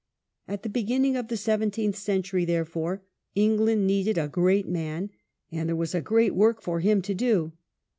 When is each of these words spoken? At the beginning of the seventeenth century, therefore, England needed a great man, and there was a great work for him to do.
At 0.47 0.63
the 0.63 0.69
beginning 0.69 1.15
of 1.15 1.27
the 1.27 1.37
seventeenth 1.37 1.95
century, 1.95 2.43
therefore, 2.43 3.03
England 3.35 3.85
needed 3.85 4.17
a 4.17 4.27
great 4.27 4.67
man, 4.67 5.11
and 5.51 5.69
there 5.69 5.75
was 5.75 5.93
a 5.93 6.01
great 6.01 6.33
work 6.33 6.59
for 6.59 6.79
him 6.79 7.03
to 7.03 7.13
do. 7.13 7.51